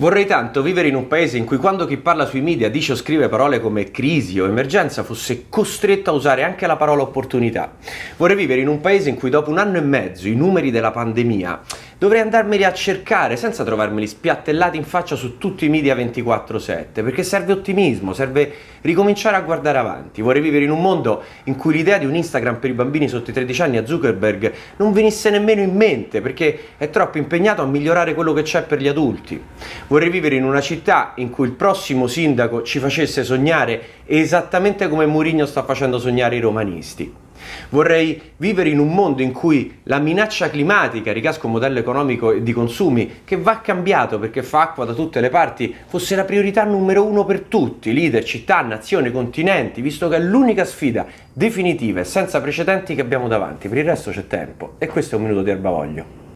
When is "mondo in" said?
20.80-21.56, 38.92-39.32